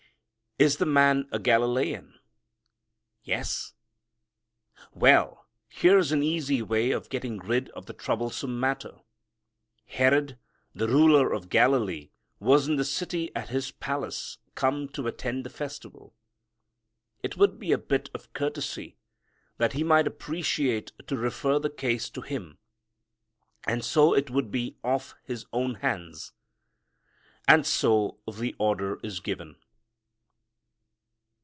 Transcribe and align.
"Is 0.59 0.77
the 0.77 0.85
man 0.85 1.27
a 1.31 1.39
Galilean?" 1.39 2.19
"Yes." 3.23 3.73
Well, 4.93 5.47
here's 5.67 6.11
an 6.11 6.21
easy 6.21 6.61
way 6.61 6.91
of 6.91 7.09
getting 7.09 7.39
rid 7.39 7.69
of 7.69 7.87
the 7.87 7.93
troublesome 7.95 8.59
matter. 8.59 8.99
Herod, 9.87 10.37
the 10.75 10.87
ruler 10.87 11.33
of 11.33 11.49
Galilee, 11.49 12.11
was 12.39 12.67
in 12.67 12.75
the 12.75 12.85
city 12.85 13.35
at 13.35 13.49
his 13.49 13.71
palace, 13.71 14.37
come 14.53 14.87
to 14.89 15.07
attend 15.07 15.45
the 15.45 15.49
festival. 15.49 16.13
It 17.23 17.37
would 17.37 17.57
be 17.57 17.71
a 17.71 17.77
bit 17.79 18.11
of 18.13 18.31
courtesy 18.33 18.97
that 19.57 19.73
he 19.73 19.83
might 19.83 20.05
appreciate 20.05 20.91
to 21.07 21.17
refer 21.17 21.57
the 21.57 21.71
case 21.71 22.07
to 22.11 22.21
him, 22.21 22.59
and 23.63 23.83
so 23.83 24.13
it 24.13 24.29
would 24.29 24.51
be 24.51 24.77
off 24.83 25.15
his 25.23 25.47
own 25.51 25.75
hands. 25.75 26.33
And 27.47 27.65
so 27.65 28.19
the 28.31 28.55
order 28.59 28.99
is 29.01 29.21
given. 29.21 29.55